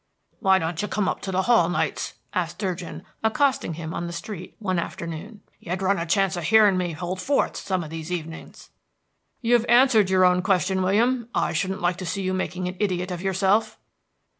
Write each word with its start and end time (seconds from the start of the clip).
"Why 0.39 0.57
don't 0.57 0.81
you 0.81 0.87
come 0.87 1.07
up 1.07 1.21
to 1.21 1.31
the 1.31 1.43
hall, 1.43 1.69
nights?" 1.69 2.13
asked 2.33 2.57
Durgin, 2.57 3.05
accosting 3.23 3.75
him 3.75 3.93
on 3.93 4.07
the 4.07 4.11
street, 4.13 4.55
one 4.57 4.79
afternoon. 4.79 5.41
"You'd 5.59 5.83
run 5.83 5.99
a 5.99 6.07
chance 6.07 6.35
of 6.35 6.45
hearing 6.45 6.75
me 6.75 6.93
hold 6.93 7.21
forth 7.21 7.55
some 7.55 7.83
of 7.83 7.91
these 7.91 8.11
evenings." 8.11 8.71
"You've 9.41 9.67
answered 9.69 10.09
your 10.09 10.25
own 10.25 10.41
question, 10.41 10.81
William. 10.81 11.29
I 11.35 11.53
shouldn't 11.53 11.81
like 11.81 11.97
to 11.97 12.07
see 12.07 12.23
you 12.23 12.33
making 12.33 12.67
an 12.67 12.77
idiot 12.79 13.11
of 13.11 13.21
yourself." 13.21 13.77